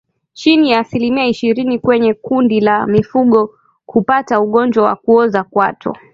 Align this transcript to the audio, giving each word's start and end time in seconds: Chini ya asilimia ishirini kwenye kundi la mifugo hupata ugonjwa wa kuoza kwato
Chini 0.33 0.71
ya 0.71 0.79
asilimia 0.79 1.25
ishirini 1.27 1.79
kwenye 1.79 2.13
kundi 2.13 2.59
la 2.59 2.87
mifugo 2.87 3.59
hupata 3.85 4.39
ugonjwa 4.41 4.83
wa 4.83 4.95
kuoza 4.95 5.43
kwato 5.43 5.97